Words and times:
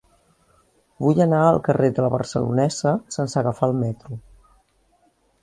Vull 1.05 1.21
anar 1.25 1.41
al 1.49 1.59
carrer 1.67 1.89
de 1.99 2.05
La 2.05 2.09
Barcelonesa 2.15 2.95
sense 3.17 3.39
agafar 3.43 3.71
el 3.71 3.79
metro. 3.85 4.19